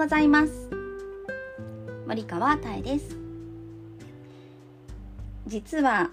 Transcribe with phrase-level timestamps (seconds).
[0.00, 0.70] ございます。
[2.06, 3.18] 森川たえです。
[5.46, 6.08] 実は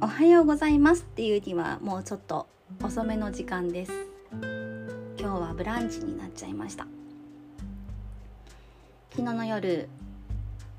[0.00, 2.46] おはようございますっていうにはもうちょっと
[2.80, 3.92] 遅めの時間です。
[5.18, 6.86] 今日はブランチになっちゃいました。
[9.10, 9.88] 昨日の夜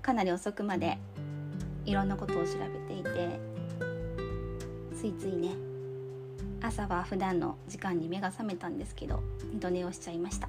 [0.00, 0.98] かなり遅くまで
[1.84, 2.52] いろんなことを調
[2.88, 3.40] べていて
[4.94, 5.56] ついついね
[6.62, 9.20] 朝は普段の時間に目が覚めたんですけど
[9.52, 10.48] 二度寝をしちゃいました。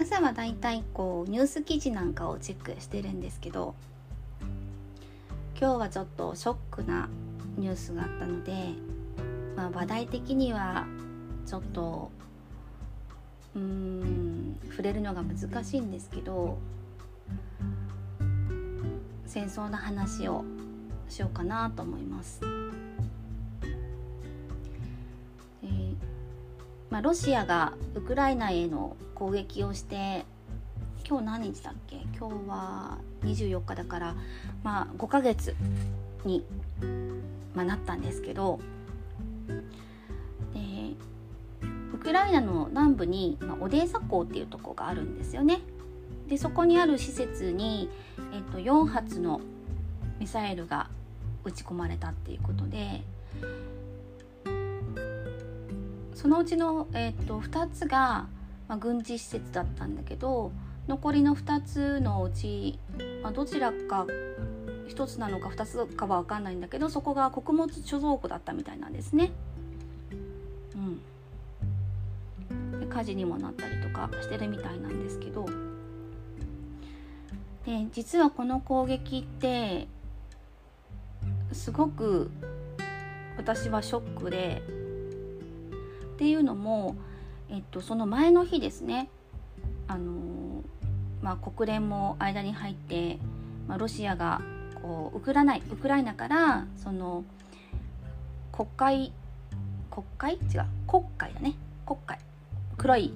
[0.00, 3.74] 朝はだいたいこうニュース記事なんかをチェックしてるんですけど
[5.60, 7.10] 今日はちょっとショックな
[7.58, 8.52] ニュースがあったので、
[9.54, 10.86] まあ、話題的には
[11.44, 12.10] ちょっと
[13.54, 16.56] うーん触れるのが難しいんですけど
[19.26, 20.46] 戦争の話を
[21.10, 22.40] しようかなと思います。
[26.90, 30.24] まあ、ロシアがウクライナへの攻撃をして
[31.08, 32.04] 今日何日だっけ？
[32.18, 34.14] 今日は24日だから、
[34.64, 35.54] まあ、5ヶ月
[36.24, 36.44] に、
[37.54, 38.58] まあ、なったんですけど
[40.54, 40.94] で
[41.94, 45.60] ウクライナの南部に、まあ、オデーサ港っていうとこがあるんですよね。
[46.28, 47.88] でそこにある施設に、
[48.32, 49.40] えっと、4発の
[50.18, 50.88] ミサイルが
[51.44, 53.02] 撃ち込まれたっていうことで
[56.20, 58.26] そのうちの、えーと、2つが、
[58.68, 60.52] まあ、軍事施設だったんだけど
[60.86, 62.78] 残りの2つのうち、
[63.22, 64.06] まあ、どちらか
[64.88, 69.32] 1つなのか2つかは分かんないんだけどそこが穀物貯蔵庫だったみたいなんですね。
[72.50, 75.46] うん、で火事にもなったりとかしてるみたいなんですけど
[77.64, 79.88] で実はこの攻撃って
[81.52, 82.30] すごく
[83.38, 84.79] 私はショックで
[86.20, 86.96] っていうのも、
[87.48, 89.08] えっと、その前の日ですね。
[89.88, 90.62] あの、
[91.22, 93.18] まあ、国連も間に入って、
[93.66, 94.42] まあ、ロシアが
[94.82, 97.24] こうウクライナウクライナからその
[98.52, 99.12] 国会
[99.90, 100.34] 国会？
[100.34, 100.66] 違う。
[100.86, 101.54] 国会だね。
[101.86, 102.18] 国会。
[102.76, 103.14] 黒い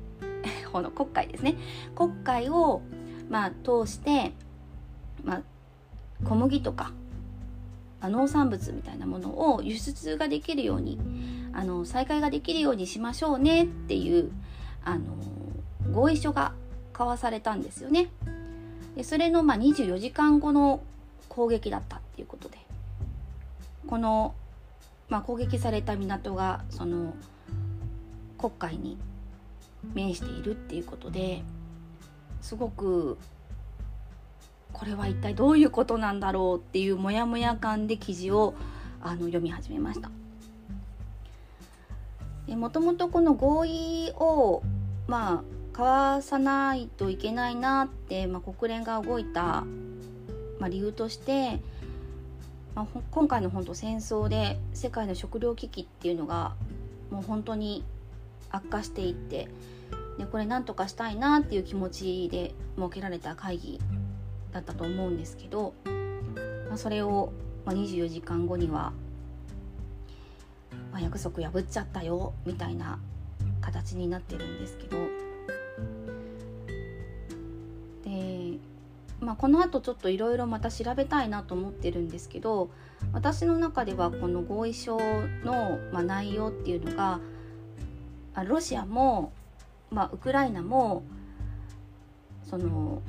[0.72, 1.56] この国会ですね。
[1.94, 2.80] 国会を、
[3.28, 4.32] まあ、通して、
[5.24, 5.42] まあ、
[6.24, 6.92] 小麦とか
[8.00, 10.98] ま農産物みたいなものを輸出ができるように
[11.52, 14.30] あの再開ができるようにしましょうねっていう
[14.84, 15.04] あの
[15.92, 16.52] 合意書が
[16.92, 18.08] 交わされたんですよね。
[18.96, 20.80] でそれのまあ24時間後の
[21.28, 22.58] 攻撃だったっていうことで
[23.86, 24.34] この、
[25.08, 27.14] まあ、攻撃された港がその
[28.36, 28.98] 黒海に
[29.94, 31.42] 面しているっていうことで
[32.40, 33.16] すごく
[34.72, 38.54] これは一体どういうことなんだろうっていうモヤモヤ感で記事を
[39.00, 40.10] あの読み始めました。
[42.56, 44.62] もともとこの合意を
[45.06, 49.64] まあ交わさないといけないなって、まあ、国連が動いた、
[50.58, 51.60] まあ、理由として、
[52.74, 56.54] まあ、今回の本当戦争で世界の食糧危機っていうのが
[57.10, 57.84] もう本当に
[58.50, 59.48] 悪化していって
[60.18, 63.80] でこれ何とかしたいなっていう気持ちで設けられた会議
[64.52, 65.74] だったと思うんですけど、
[66.68, 67.32] まあ、それを、
[67.66, 68.92] 24時間後には、
[70.92, 72.98] まあ、約束破っちゃったよみたいな
[73.60, 74.98] 形になってるんですけど。
[78.04, 78.58] で、
[79.20, 82.70] まあ、このあとちょっといろいろまた調べたいなと思ってるんですけど
[83.12, 84.98] 私の中ではこの合意書
[85.44, 87.20] の、まあ、内容っていうのが
[88.48, 89.32] ロシアも、
[89.90, 91.02] まあ、ウクライナも
[92.48, 93.02] その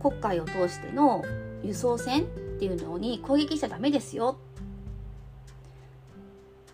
[0.00, 1.24] 国海を通しての
[1.64, 2.24] 輸送船っ
[2.58, 4.38] ていうのに攻撃しちゃダメですよ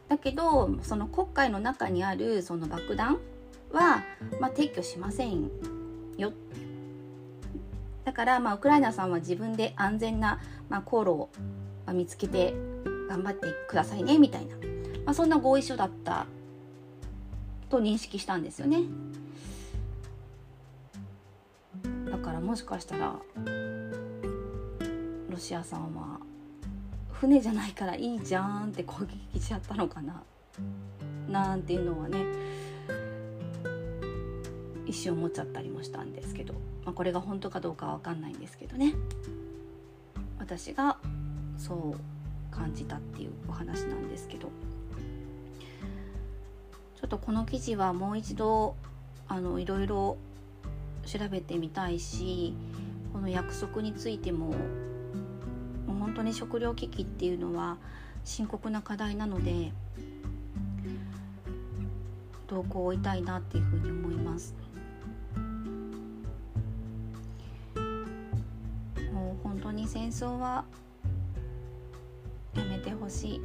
[0.08, 3.18] だけどその国海の中にあるその爆弾
[3.72, 4.02] は、
[4.40, 5.50] まあ、撤去しません
[6.16, 6.32] よ
[8.04, 11.30] だからまあウクライナさんは自分で安全な、まあ、航路を
[11.92, 12.54] 見つけて
[13.08, 14.56] 頑張ってくださいねみたいな、
[15.04, 16.26] まあ、そんな合意書だった
[17.68, 18.82] と認識したんですよね
[22.10, 22.18] だ。
[22.18, 23.16] からもしかしたら
[25.28, 26.20] ロシアさんは
[27.20, 30.22] 船じゃないからいいじゃんって攻撃しちゃったのかな？
[31.28, 32.24] なんていうのはね
[34.86, 38.94] 一瞬思っちゃったりもしたんですけど、まあ、これが本当かどうかは分かんないんですけどね。
[40.38, 40.98] 私が
[41.56, 44.48] そう感じたっていうお話なんですけど。
[47.00, 48.76] ちょっとこの記事はもう一度
[49.28, 50.16] あのいろいろ
[51.04, 52.54] 調べてみたいし
[53.12, 54.54] この約束についても
[56.04, 57.78] 本当に食糧危機っていうのは
[58.24, 59.72] 深刻な課題なので
[62.46, 64.54] 投稿を追いたいなっていうふうに思います。
[69.14, 70.66] もう本当に戦争は
[72.54, 73.40] やめてほしい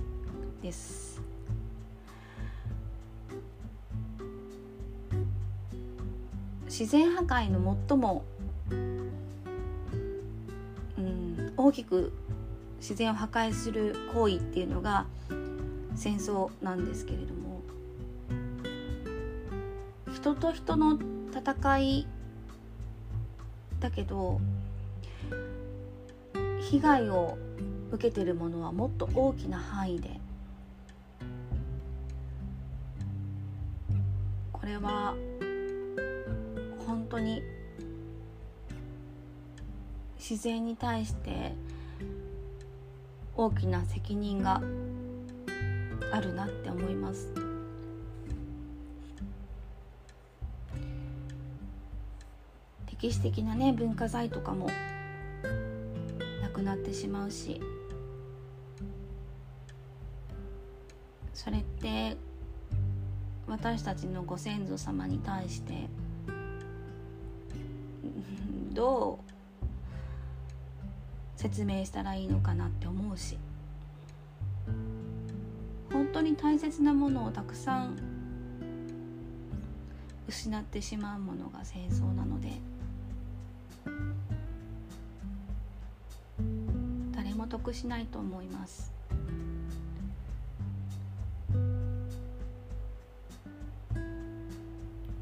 [0.61, 1.21] です。
[6.65, 8.25] 自然破壊の最も、
[8.69, 8.73] う
[11.01, 12.11] ん、大きく
[12.79, 15.05] 自然を破壊する行為っていうのが
[15.95, 17.61] 戦争なんですけれども
[20.13, 20.97] 人と人の
[21.31, 22.07] 戦い
[23.79, 24.39] だけど
[26.69, 27.37] 被害を
[27.91, 30.19] 受けてるものはもっと大きな範囲で
[34.51, 35.15] これは
[36.85, 37.41] 本当に
[40.17, 41.53] 自然に対して
[43.41, 44.61] 大きな責任が
[46.11, 47.33] あるなって思います。
[52.91, 54.67] 歴史的なね文化財とかも
[56.41, 57.61] なくなってしまうし
[61.33, 62.17] それって
[63.47, 65.87] 私たちのご先祖様に対して
[68.73, 69.38] どう
[71.39, 73.37] 説明したらいいのかなって思うし。
[75.89, 77.97] 本当に大切なものをたくさん
[80.27, 82.49] 失ってしまうものが戦争なので
[87.15, 88.91] 誰も得しないと思います。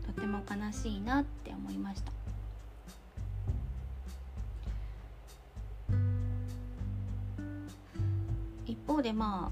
[0.03, 2.16] とても悲しいなって思いました。
[8.97, 9.51] 方でま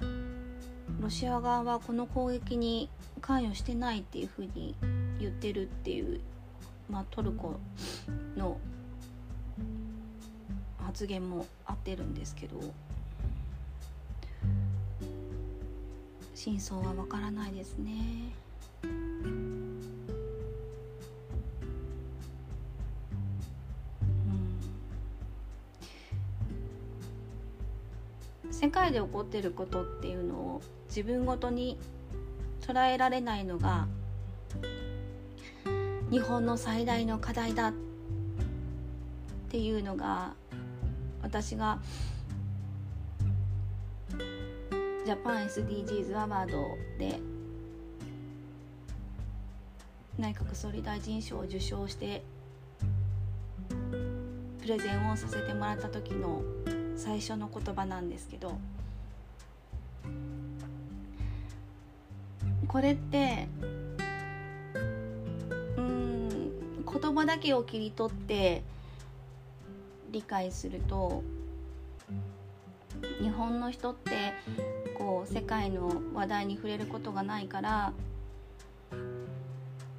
[0.00, 0.04] あ
[1.00, 2.88] ロシア側はこの攻撃に
[3.20, 4.76] 関与してないっていうふうに
[5.18, 6.20] 言ってるっていう、
[6.88, 7.58] まあ、トルコ
[8.36, 8.58] の
[10.78, 12.60] 発言も合ってるんですけど
[16.34, 18.32] 真相はわからないですね。
[28.70, 31.78] 界で起こってることっていうのを自分ごとに
[32.60, 33.86] 捉えられないのが
[36.10, 37.72] 日本の最大の課題だっ
[39.48, 40.34] ていうのが
[41.22, 41.80] 私が
[45.04, 47.18] ジャパン SDGs アワードで
[50.18, 52.22] 内閣総理大臣賞を受賞して
[54.60, 56.42] プレゼンをさせてもらった時の
[57.00, 58.58] 最初の言葉なんですけど
[62.68, 63.48] これって
[65.78, 68.62] うん言葉だけを切り取って
[70.10, 71.22] 理解すると
[73.22, 74.34] 日本の人って
[74.98, 77.94] こう世界の話題に触れることがないから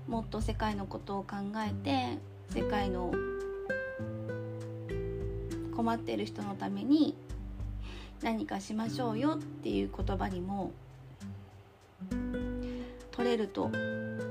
[0.08, 1.38] もっと世界のことを考
[1.68, 2.20] えて
[2.54, 3.12] 世界の
[5.82, 7.16] 困っている人のために
[8.22, 10.72] 何かしましょうよっていう言葉にも
[13.10, 13.72] 取れると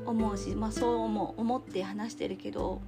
[0.07, 2.81] 思うし、まあ、そう思思って話してるけど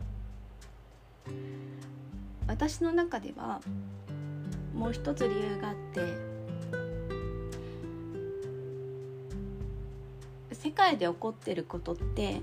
[2.47, 3.61] 私の中では
[4.73, 6.01] もう一つ理由があって
[10.55, 12.41] 世界で起こってることって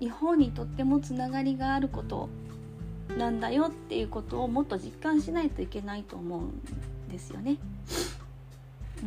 [0.00, 2.28] 日本にとってもつながりがあること
[3.18, 6.60] なんだよっていうことをもっと実感しないといけないと思うん
[7.10, 7.56] ですよね。
[9.02, 9.06] う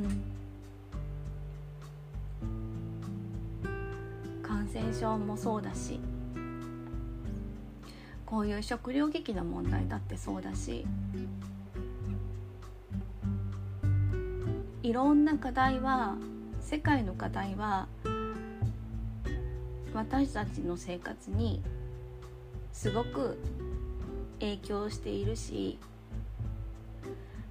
[3.68, 6.00] ん、感染症もそうだし
[8.26, 10.86] こういう食糧危機の問題だってそうだし
[14.82, 16.16] いろんな課題は
[16.60, 17.88] 世界の課題は
[19.94, 21.62] 私たちの生活に
[22.72, 23.38] すごく
[24.44, 25.80] 影響しているし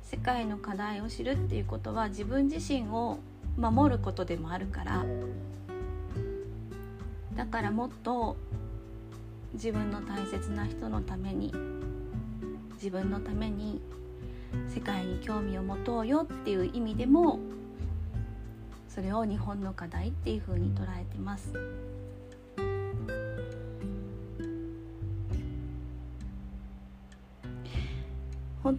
[0.02, 3.18] 世界の課題を知るっていうことは自分自身を
[3.56, 5.04] 守ることでもあるから
[7.34, 8.36] だからもっと
[9.54, 11.52] 自分の大切な人のために
[12.74, 13.80] 自分のために
[14.68, 17.38] 世界に興味を持とうよっていう意味でも
[18.88, 21.54] それを日本の課題っていうふうに捉えてます。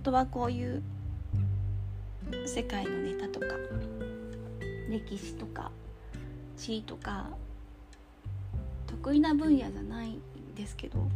[0.04, 0.84] 当はこういう
[2.46, 3.48] 世界のネタとか
[4.90, 5.72] 歴史とか
[6.58, 7.30] 地位とか
[8.88, 10.22] 得意な分野じゃないん
[10.56, 11.08] ですけど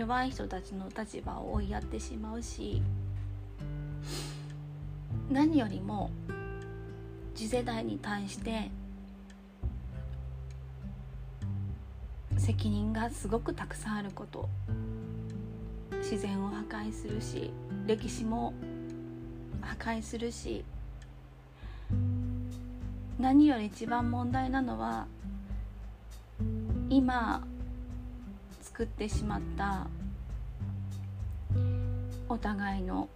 [0.00, 2.80] 弱い人たちの立場を追いやってしまうし
[5.30, 6.10] 何よりも
[7.34, 8.70] 次世代に対して
[12.38, 14.48] 責任がすごくたくさんあること
[15.98, 17.50] 自然を破壊するし
[17.86, 18.54] 歴史も
[19.60, 20.64] 破壊するし
[23.18, 25.06] 何より一番問題なのは
[26.88, 27.46] 今
[28.70, 29.88] 作ってしまった
[32.28, 33.08] お互いの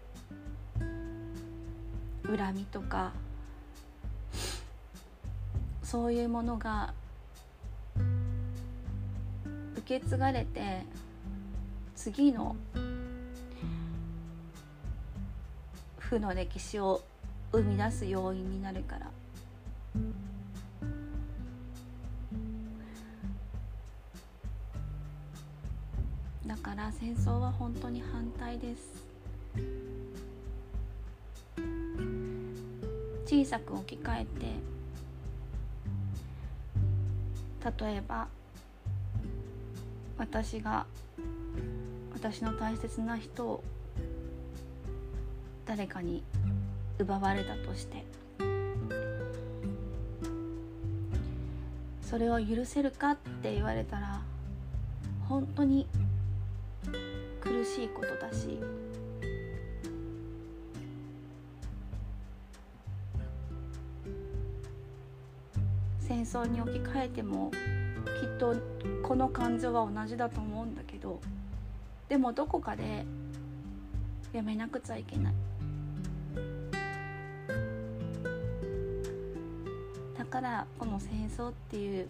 [2.26, 3.12] 恨みとか
[5.84, 6.92] そういうものが
[9.76, 10.82] 受け継がれて
[11.94, 12.56] 次の
[15.98, 17.00] 負の歴史を
[17.52, 19.10] 生み出す要因になるから。
[27.04, 29.04] 戦争は本当に反対です。
[33.26, 34.26] 小さく置き換え
[37.60, 38.28] て例えば
[40.16, 40.86] 私が
[42.14, 43.62] 私の大切な人を
[45.66, 46.24] 誰かに
[46.98, 48.02] 奪われたとして
[52.00, 54.22] それを許せるかって言われたら
[55.28, 55.86] 本当に
[57.64, 58.60] 苦しいことだし。
[66.00, 67.50] 戦争に置き換えても
[68.20, 68.54] きっと
[69.02, 71.18] この感情は同じだと思うんだけど
[72.08, 73.06] でもどこかで
[74.32, 75.34] やめなくちゃいけない。
[80.18, 82.08] だからこの戦争っていう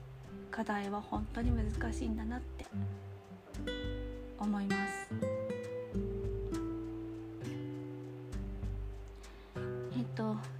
[0.50, 2.66] 課題は本当に難しいんだなって
[4.40, 5.33] 思います。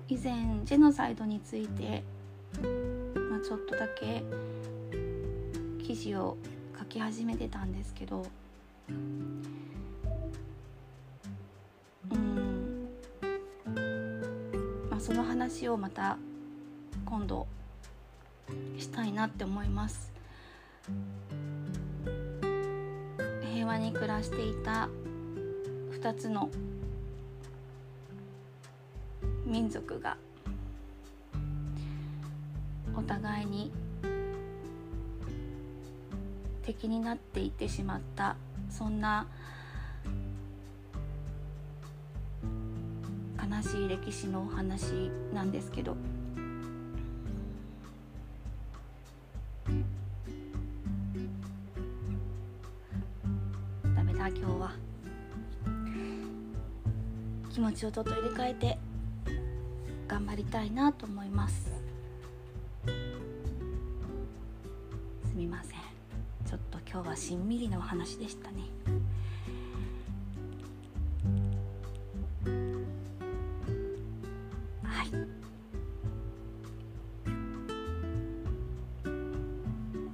[0.08, 2.02] 以前ジェノサイドについて、
[3.30, 4.22] まあ、ちょっとだけ
[5.82, 6.36] 記事を
[6.78, 8.26] 書き始めてたんですけど
[8.90, 9.42] うん
[14.90, 16.18] まあその話をまた
[17.06, 17.46] 今度
[18.78, 20.12] したいなって思います。
[23.54, 24.90] 平和に暮らしていた
[25.92, 26.50] 2つの
[29.44, 30.16] 民族が。
[32.96, 33.72] お互いに
[36.62, 38.36] 敵になっていってしまった。
[38.70, 39.26] そんな
[43.42, 45.96] 悲しい歴史のお話なんですけど。
[53.94, 54.72] ダメだ今日は。
[57.50, 58.78] 気持ちをちょっと入れ替えて。
[60.06, 61.70] 頑張りたいなと思います。
[65.24, 65.78] すみません。
[66.46, 68.62] ちょっと今日はしんみりのお話でしたね。
[74.82, 75.10] はい。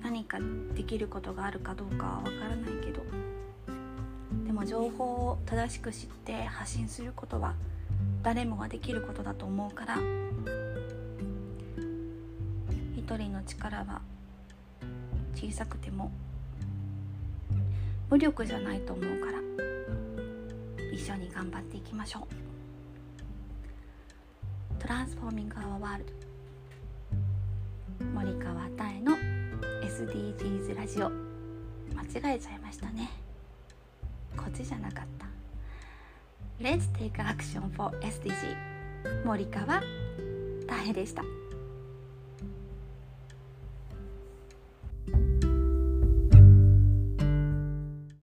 [0.03, 0.39] 何か
[0.75, 3.03] できることがあるかどうかはわからないけど。
[4.47, 7.55] でも情報を正しく知って発信することは
[8.23, 9.97] 誰もができることだと思うから
[12.97, 14.03] 一人の力は
[15.35, 16.13] 小さくても
[18.11, 19.39] 無力じゃないと思うから
[20.93, 22.25] 一緒に頑張っていきましょう。
[24.81, 26.13] トランスフォーミング・アワー・ワールド。
[28.07, 29.17] 森川妙の
[29.83, 31.11] SDGs ラジオ。
[31.95, 33.11] 間違えちゃいましたね。
[34.37, 35.30] こっちじゃなかった。
[36.61, 38.55] Let's take action for SDG
[39.25, 39.81] 森川
[40.67, 41.23] 大変でした